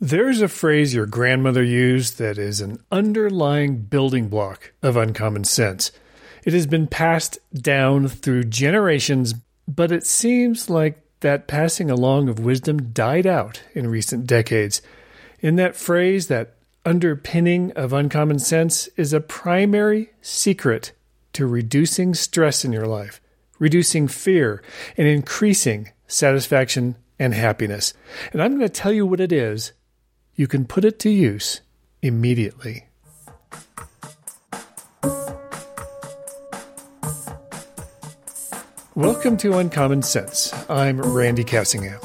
[0.00, 5.90] There's a phrase your grandmother used that is an underlying building block of uncommon sense.
[6.44, 9.34] It has been passed down through generations,
[9.66, 14.80] but it seems like that passing along of wisdom died out in recent decades.
[15.40, 16.54] In that phrase, that
[16.84, 20.92] underpinning of uncommon sense is a primary secret
[21.32, 23.20] to reducing stress in your life,
[23.58, 24.62] reducing fear,
[24.96, 27.94] and increasing satisfaction and happiness.
[28.32, 29.72] And I'm going to tell you what it is
[30.38, 31.62] you can put it to use
[32.00, 32.86] immediately.
[38.94, 40.54] Welcome to Uncommon Sense.
[40.70, 41.98] I'm Randy Cassingham.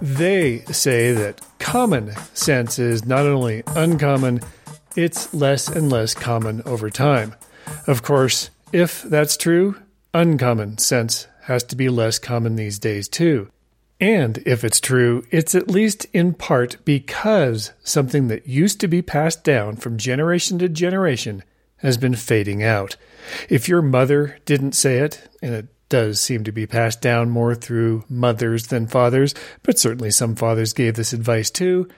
[0.00, 4.40] They say that common sense is not only uncommon,
[4.94, 7.34] it's less and less common over time.
[7.88, 9.82] Of course, if that's true,
[10.14, 13.50] uncommon sense has to be less common these days too.
[14.02, 19.00] And if it's true, it's at least in part because something that used to be
[19.00, 21.44] passed down from generation to generation
[21.76, 22.96] has been fading out.
[23.48, 27.54] If your mother didn't say it, and it does seem to be passed down more
[27.54, 31.88] through mothers than fathers, but certainly some fathers gave this advice too,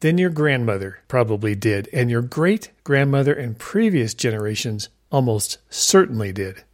[0.00, 6.64] then your grandmother probably did, and your great grandmother and previous generations almost certainly did.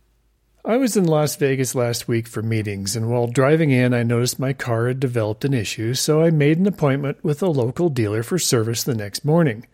[0.63, 4.39] I was in Las Vegas last week for meetings, and while driving in, I noticed
[4.39, 8.23] my car had developed an issue, so I made an appointment with a local dealer
[8.23, 9.67] for service the next morning.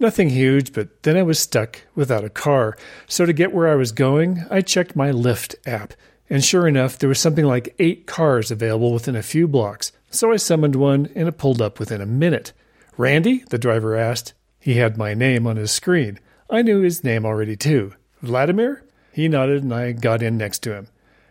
[0.00, 2.76] Nothing huge, but then I was stuck without a car,
[3.06, 5.94] so to get where I was going, I checked my Lyft app,
[6.28, 10.32] and sure enough, there was something like eight cars available within a few blocks, so
[10.32, 12.52] I summoned one, and it pulled up within a minute.
[12.96, 13.44] Randy?
[13.50, 14.34] the driver asked.
[14.58, 16.18] He had my name on his screen.
[16.50, 17.92] I knew his name already, too.
[18.22, 18.82] Vladimir?
[19.12, 20.88] He nodded, and I got in next to him.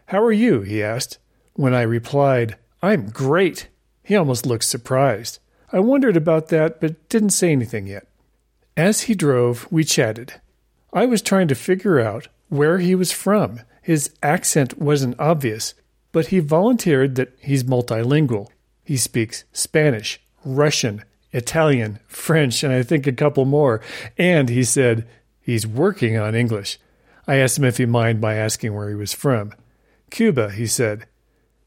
[0.07, 0.61] How are you?
[0.61, 1.17] he asked.
[1.53, 3.67] When I replied, I'm great,
[4.03, 5.39] he almost looked surprised.
[5.71, 8.07] I wondered about that, but didn't say anything yet.
[8.75, 10.33] As he drove, we chatted.
[10.93, 13.61] I was trying to figure out where he was from.
[13.81, 15.73] His accent wasn't obvious,
[16.11, 18.49] but he volunteered that he's multilingual.
[18.83, 23.81] He speaks Spanish, Russian, Italian, French, and I think a couple more.
[24.17, 25.08] And he said
[25.39, 26.77] he's working on English.
[27.31, 29.53] I asked him if he minded my asking where he was from.
[30.09, 31.05] Cuba, he said.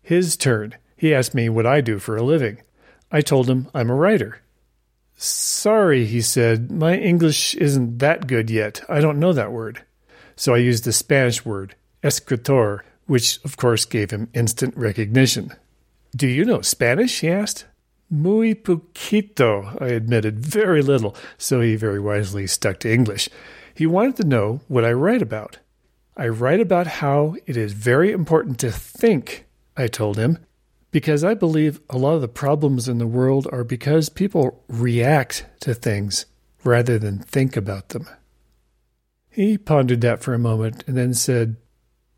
[0.03, 0.75] His turn.
[0.95, 2.61] He asked me what I do for a living.
[3.11, 4.43] I told him I'm a writer.
[5.17, 8.83] Sorry, he said, my English isn't that good yet.
[8.91, 9.83] I don't know that word.
[10.37, 15.51] So I used the Spanish word, escritor, which of course gave him instant recognition.
[16.15, 17.21] Do you know Spanish?
[17.21, 17.65] he asked.
[18.11, 23.31] Muy poquito, I admitted, very little, so he very wisely stuck to English.
[23.75, 25.59] He wanted to know what I write about.
[26.17, 29.47] I write about how it is very important to think,
[29.77, 30.39] I told him,
[30.93, 35.45] because I believe a lot of the problems in the world are because people react
[35.61, 36.27] to things
[36.63, 38.09] rather than think about them.
[39.29, 41.57] He pondered that for a moment and then said,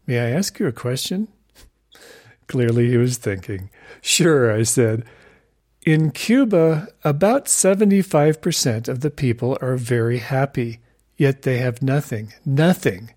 [0.06, 1.28] May I ask you a question?
[2.48, 3.70] Clearly he was thinking.
[4.02, 5.04] Sure, I said.
[5.86, 10.80] In Cuba, about 75% of the people are very happy
[11.16, 12.32] yet they have nothing.
[12.44, 13.12] Nothing.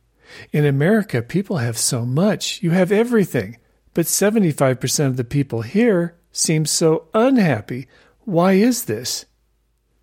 [0.51, 2.61] In America, people have so much.
[2.61, 3.57] You have everything.
[3.93, 7.87] But 75% of the people here seem so unhappy.
[8.25, 9.25] Why is this?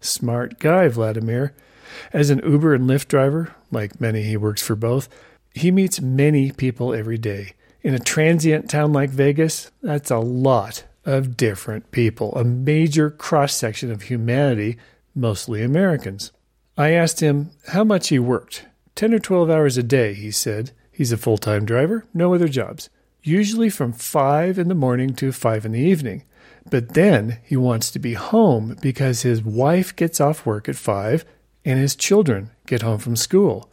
[0.00, 1.54] Smart guy, Vladimir.
[2.12, 5.08] As an Uber and Lyft driver, like many, he works for both.
[5.54, 7.52] He meets many people every day.
[7.82, 13.54] In a transient town like Vegas, that's a lot of different people, a major cross
[13.54, 14.76] section of humanity,
[15.14, 16.32] mostly Americans.
[16.76, 18.66] I asked him how much he worked.
[18.94, 20.72] Ten or twelve hours a day, he said.
[20.92, 22.90] He's a full time driver, no other jobs.
[23.22, 26.24] Usually from five in the morning to five in the evening.
[26.70, 31.24] But then he wants to be home because his wife gets off work at five
[31.64, 33.70] and his children get home from school.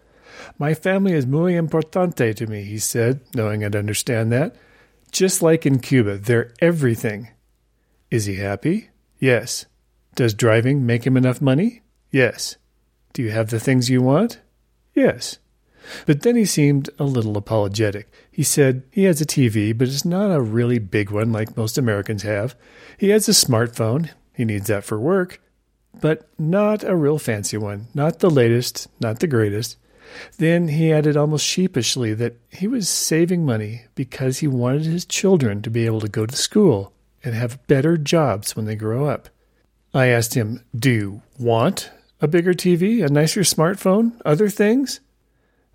[0.58, 4.56] My family is muy importante to me, he said, knowing I'd understand that.
[5.12, 7.30] Just like in Cuba, they're everything.
[8.09, 8.90] Is he happy?
[9.19, 9.66] Yes.
[10.16, 11.81] Does driving make him enough money?
[12.12, 12.57] Yes.
[13.13, 14.39] Do you have the things you want?
[14.94, 15.38] Yes.
[16.06, 18.12] But then he seemed a little apologetic.
[18.31, 21.77] He said he has a TV, but it's not a really big one like most
[21.77, 22.56] Americans have.
[22.98, 24.10] He has a smartphone.
[24.33, 25.42] He needs that for work.
[26.00, 27.88] But not a real fancy one.
[27.94, 29.77] Not the latest, not the greatest.
[30.38, 35.62] Then he added almost sheepishly that he was saving money because he wanted his children
[35.62, 36.94] to be able to go to school
[37.24, 39.30] and have better jobs when they grow up.
[39.94, 45.00] I asked him, Do you want a bigger TV, a nicer smartphone, other things?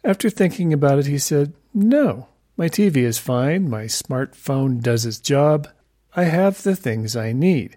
[0.04, 3.68] After thinking about it, he said, No, my TV is fine.
[3.68, 5.68] My smartphone does its job.
[6.14, 7.76] I have the things I need.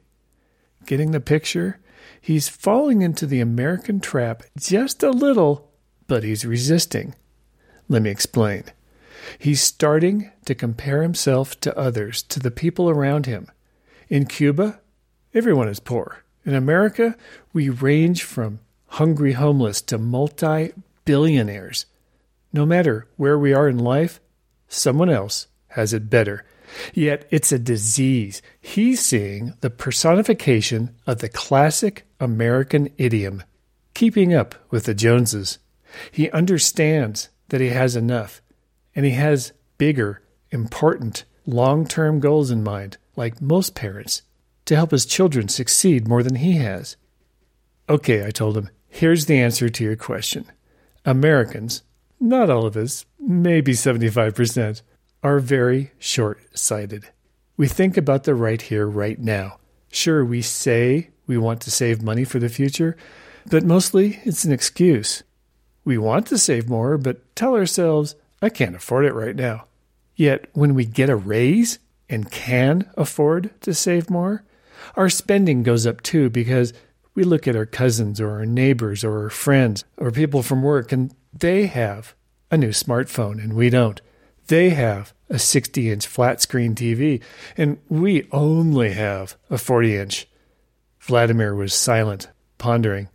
[0.86, 1.80] Getting the picture?
[2.20, 5.72] He's falling into the American trap just a little,
[6.08, 7.16] but he's resisting.
[7.90, 8.64] Let me explain.
[9.38, 13.48] He's starting to compare himself to others, to the people around him.
[14.10, 14.80] In Cuba,
[15.34, 16.24] everyone is poor.
[16.46, 17.16] In America,
[17.54, 20.74] we range from hungry homeless to multi
[21.06, 21.86] billionaires.
[22.52, 24.20] No matter where we are in life,
[24.68, 26.46] someone else has it better.
[26.94, 28.42] Yet it's a disease.
[28.60, 33.44] He's seeing the personification of the classic American idiom,
[33.94, 35.60] keeping up with the Joneses.
[36.12, 38.42] He understands that he has enough,
[38.96, 40.22] and he has bigger,
[40.52, 44.22] important, long term goals in mind, like most parents,
[44.66, 46.96] to help his children succeed more than he has.
[47.90, 50.46] Okay, I told him, here's the answer to your question.
[51.06, 51.84] Americans,
[52.20, 54.82] not all of us, maybe 75%,
[55.24, 57.10] are very short sighted.
[57.58, 59.60] We think about the right here, right now.
[59.92, 62.96] Sure, we say we want to save money for the future,
[63.50, 65.24] but mostly it's an excuse.
[65.84, 69.66] We want to save more, but tell ourselves, I can't afford it right now.
[70.16, 71.80] Yet, when we get a raise
[72.10, 74.44] and can afford to save more,
[74.96, 76.74] our spending goes up too because
[77.16, 80.92] we look at our cousins or our neighbors or our friends or people from work
[80.92, 82.16] and they have
[82.50, 84.02] a new smartphone and we don't.
[84.48, 87.22] They have a 60 inch flat screen TV,
[87.56, 90.28] and we only have a 40 inch.
[91.00, 93.08] Vladimir was silent, pondering.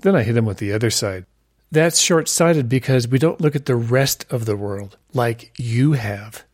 [0.00, 1.26] Then I hit him with the other side.
[1.70, 5.92] That's short sighted because we don't look at the rest of the world like you
[5.92, 6.44] have.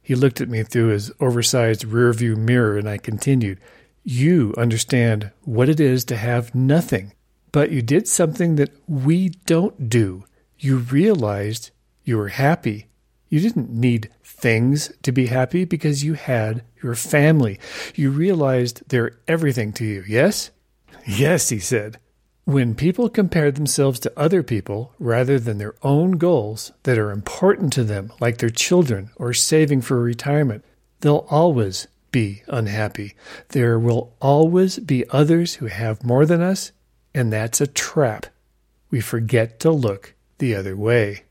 [0.00, 3.60] He looked at me through his oversized rearview mirror, and I continued.
[4.08, 7.12] You understand what it is to have nothing,
[7.50, 10.24] but you did something that we don't do.
[10.58, 11.70] You realized
[12.04, 12.86] you were happy
[13.28, 17.58] you didn't need things to be happy because you had your family.
[17.94, 20.50] You realized they're everything to you, yes?
[21.06, 21.98] Yes, he said.
[22.44, 27.72] When people compare themselves to other people rather than their own goals that are important
[27.72, 30.64] to them, like their children or saving for retirement,
[31.00, 33.14] they'll always be unhappy.
[33.48, 36.72] There will always be others who have more than us,
[37.14, 38.26] and that's a trap.
[38.90, 41.24] We forget to look the other way.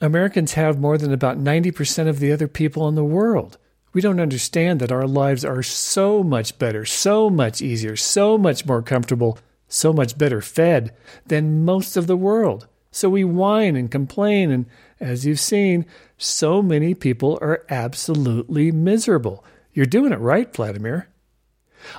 [0.00, 3.58] Americans have more than about 90% of the other people in the world.
[3.92, 8.66] We don't understand that our lives are so much better, so much easier, so much
[8.66, 9.38] more comfortable,
[9.68, 10.94] so much better fed
[11.24, 12.68] than most of the world.
[12.90, 14.66] So we whine and complain, and
[15.00, 15.86] as you've seen,
[16.18, 19.44] so many people are absolutely miserable.
[19.76, 21.10] You're doing it right, Vladimir.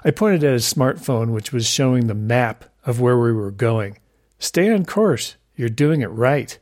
[0.04, 4.00] I pointed at his smartphone, which was showing the map of where we were going.
[4.40, 5.36] Stay on course.
[5.56, 6.58] You're doing it right.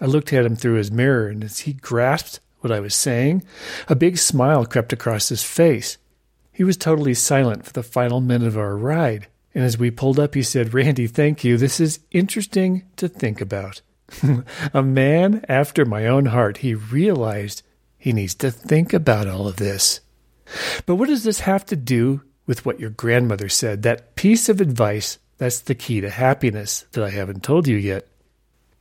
[0.00, 3.42] I looked at him through his mirror, and as he grasped what I was saying,
[3.88, 5.98] a big smile crept across his face.
[6.52, 9.26] He was totally silent for the final minute of our ride,
[9.56, 11.56] and as we pulled up, he said, Randy, thank you.
[11.56, 13.82] This is interesting to think about.
[14.72, 17.62] a man after my own heart, he realized
[17.98, 19.98] he needs to think about all of this.
[20.86, 23.82] But what does this have to do with what your grandmother said?
[23.82, 28.06] That piece of advice that's the key to happiness that I haven't told you yet.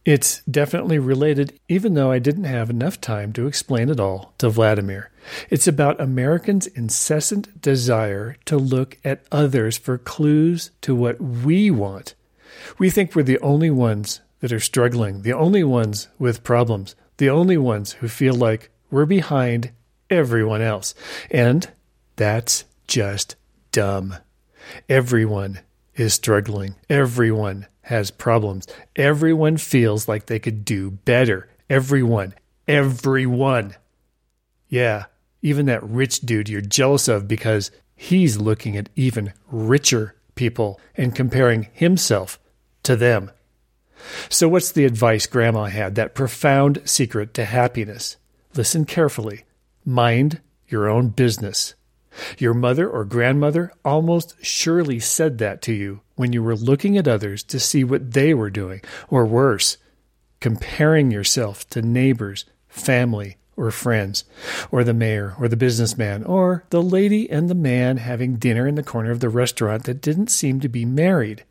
[0.04, 4.50] It's definitely related, even though I didn't have enough time to explain it all to
[4.50, 5.12] Vladimir.
[5.52, 12.16] It's about Americans' incessant desire to look at others for clues to what we want.
[12.80, 17.30] We think we're the only ones that are struggling, the only ones with problems, the
[17.30, 19.72] only ones who feel like we're behind
[20.12, 20.94] everyone else.
[21.32, 21.68] And
[22.18, 23.36] that's just
[23.72, 24.16] dumb.
[24.88, 25.60] Everyone
[25.96, 26.76] is struggling.
[26.90, 28.68] Everyone has problems.
[28.96, 31.50] Everyone feels like they could do better.
[31.70, 32.36] Everyone.
[32.68, 33.76] Everyone.
[34.70, 35.06] Yeah,
[35.42, 41.14] even that rich dude you're jealous of because he's looking at even richer people and
[41.16, 42.40] comparing himself
[42.84, 43.32] to them.
[44.30, 45.96] So, what's the advice Grandma had?
[45.96, 48.18] That profound secret to happiness.
[48.56, 49.44] Listen carefully.
[49.86, 51.76] Mind your own business.
[52.38, 57.08] Your mother or grandmother almost surely said that to you when you were looking at
[57.08, 59.78] others to see what they were doing, or worse,
[60.40, 64.24] comparing yourself to neighbors, family, or friends,
[64.72, 68.76] or the mayor, or the businessman, or the lady and the man having dinner in
[68.76, 71.44] the corner of the restaurant that didn't seem to be married.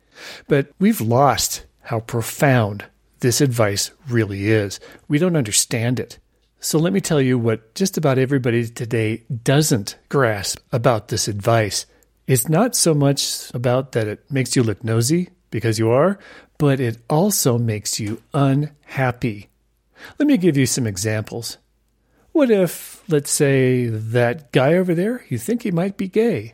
[0.47, 2.85] But we've lost how profound
[3.19, 4.79] this advice really is.
[5.07, 6.17] We don't understand it.
[6.63, 11.87] So let me tell you what just about everybody today doesn't grasp about this advice.
[12.27, 16.19] It's not so much about that it makes you look nosy, because you are,
[16.59, 19.49] but it also makes you unhappy.
[20.19, 21.57] Let me give you some examples.
[22.31, 26.53] What if, let's say, that guy over there, you think he might be gay?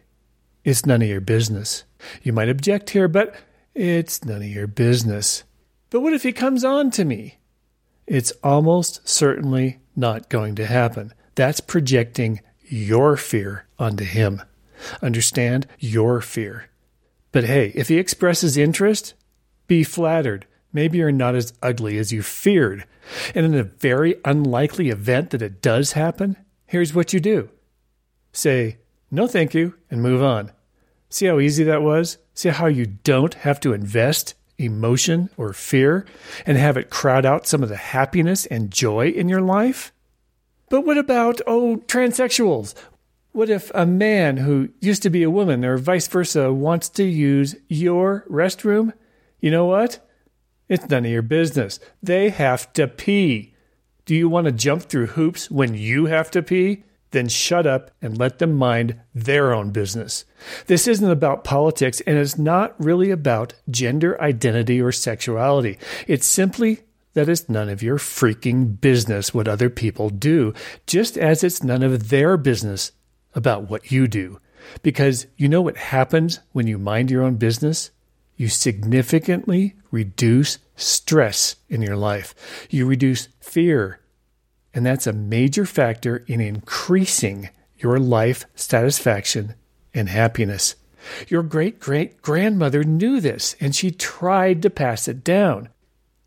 [0.63, 1.83] It's none of your business.
[2.23, 3.35] You might object here, but
[3.75, 5.43] it's none of your business.
[5.89, 7.39] But what if he comes on to me?
[8.07, 11.13] It's almost certainly not going to happen.
[11.35, 14.41] That's projecting your fear onto him.
[15.01, 16.69] Understand your fear.
[17.31, 19.13] But hey, if he expresses interest,
[19.67, 20.45] be flattered.
[20.71, 22.85] Maybe you're not as ugly as you feared.
[23.33, 27.49] And in a very unlikely event that it does happen, here's what you do
[28.33, 28.77] say,
[29.09, 30.51] no, thank you, and move on.
[31.09, 32.17] See how easy that was?
[32.35, 36.05] See how you don't have to invest emotion or fear
[36.45, 39.91] and have it crowd out some of the happiness and joy in your life?
[40.69, 42.73] But what about, oh, transsexuals?
[43.31, 47.03] What if a man who used to be a woman or vice versa wants to
[47.03, 48.93] use your restroom?
[49.39, 49.99] You know what?
[50.67, 51.79] It's none of your business.
[52.01, 53.53] They have to pee.
[54.05, 56.83] Do you want to jump through hoops when you have to pee?
[57.17, 60.23] Then shut up and let them mind their own business.
[60.67, 65.79] This isn't about politics and it's not really about gender identity or sexuality.
[66.05, 66.81] It's simply
[67.15, 70.53] that it's none of your freaking business what other people do,
[70.85, 72.91] just as it's none of their business
[73.33, 74.39] about what you do.
[74.83, 77.89] Because you know what happens when you mind your own business?
[78.35, 82.35] You significantly reduce stress in your life.
[82.69, 84.01] You reduce fear.
[84.77, 89.55] And that's a major factor in increasing your life satisfaction
[89.91, 90.75] and happiness.
[91.27, 95.69] Your great great grandmother knew this and she tried to pass it down.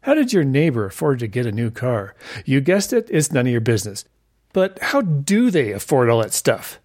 [0.01, 2.17] How did your neighbor afford to get a new car?
[2.45, 4.05] You guessed it, it's none of your business.
[4.53, 6.81] But how do they afford all that stuff?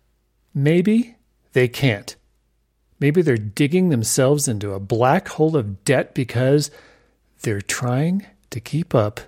[0.53, 1.15] Maybe
[1.53, 2.15] they can't.
[2.99, 6.69] Maybe they're digging themselves into a black hole of debt because
[7.41, 9.19] they're trying to keep up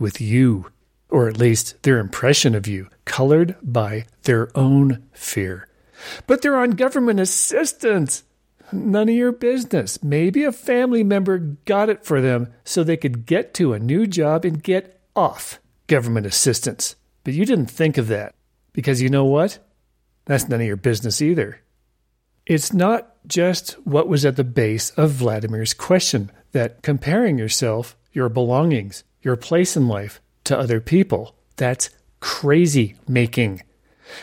[0.00, 0.72] with you,
[1.14, 5.68] or at least their impression of you, colored by their own fear.
[6.26, 8.24] But they're on government assistance.
[8.72, 10.02] None of your business.
[10.02, 14.08] Maybe a family member got it for them so they could get to a new
[14.08, 16.96] job and get off government assistance.
[17.22, 18.34] But you didn't think of that
[18.72, 19.60] because you know what?
[20.24, 21.60] That's none of your business either.
[22.44, 28.28] It's not just what was at the base of Vladimir's question that comparing yourself, your
[28.28, 33.62] belongings, your place in life to other people, that's crazy making.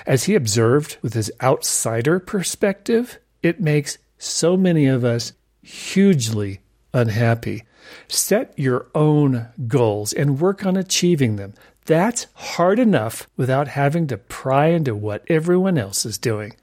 [0.05, 6.61] As he observed with his outsider perspective, it makes so many of us hugely
[6.93, 7.63] unhappy.
[8.07, 11.53] Set your own goals and work on achieving them.
[11.85, 16.53] That's hard enough without having to pry into what everyone else is doing.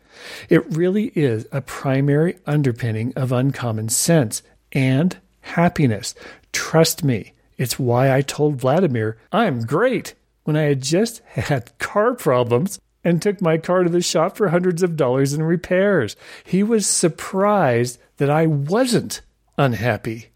[0.49, 6.15] It really is a primary underpinning of uncommon sense and happiness.
[6.53, 12.15] Trust me, it's why I told Vladimir I'm great when I had just had car
[12.15, 16.17] problems and took my car to the shop for hundreds of dollars in repairs.
[16.45, 19.21] He was surprised that I wasn't
[19.57, 20.31] unhappy.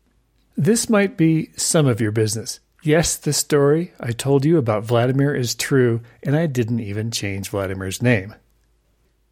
[0.57, 2.61] This might be some of your business.
[2.83, 7.49] Yes, the story I told you about Vladimir is true, and I didn't even change
[7.49, 8.35] Vladimir's name.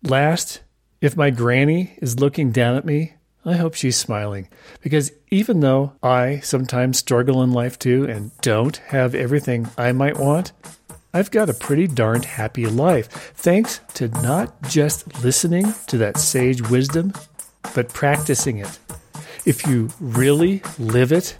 [0.02, 0.60] Last,
[1.00, 4.48] if my granny is looking down at me, I hope she's smiling.
[4.82, 10.18] Because even though I sometimes struggle in life too and don't have everything I might
[10.18, 10.52] want,
[11.12, 16.68] I've got a pretty darned happy life thanks to not just listening to that sage
[16.68, 17.12] wisdom,
[17.74, 18.78] but practicing it.
[19.44, 21.36] If you really live it,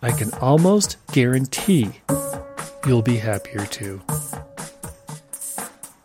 [0.00, 1.90] I can almost guarantee
[2.86, 4.00] you'll be happier too.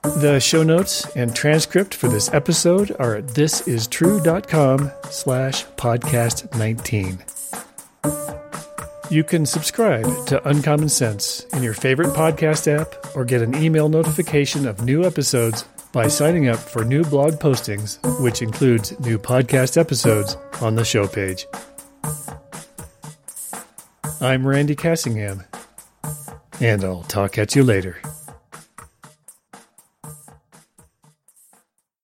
[0.01, 7.19] The show notes and transcript for this episode are at thisistrue.com slash podcast 19.
[9.09, 13.89] You can subscribe to Uncommon Sense in your favorite podcast app or get an email
[13.89, 19.77] notification of new episodes by signing up for new blog postings, which includes new podcast
[19.77, 21.45] episodes on the show page.
[24.21, 25.45] I'm Randy Cassingham,
[26.61, 27.97] and I'll talk at you later.